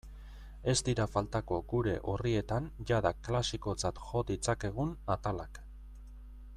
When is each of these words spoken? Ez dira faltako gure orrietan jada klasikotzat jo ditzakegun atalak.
Ez 0.71 0.77
dira 0.87 1.05
faltako 1.15 1.59
gure 1.73 1.93
orrietan 2.13 2.69
jada 2.93 3.11
klasikotzat 3.27 4.01
jo 4.07 4.23
ditzakegun 4.31 4.95
atalak. 5.17 5.63